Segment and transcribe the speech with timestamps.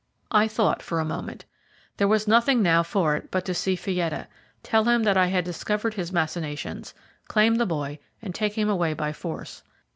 [0.31, 1.45] I thought for a moment.
[1.97, 4.25] There was nothing now for it but to see Fietta,
[4.63, 6.95] tell him that I had discovered his machinations,
[7.27, 9.61] claim the boy, and take him away by force.